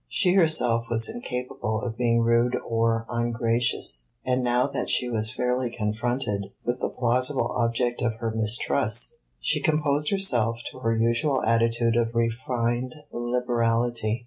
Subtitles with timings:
[0.07, 5.69] She herself was incapable of being rude or ungracious, and now that she was fairly
[5.69, 11.95] confronted with the plausible object of her mistrust, she composed herself to her usual attitude
[11.97, 14.19] of refined liberality.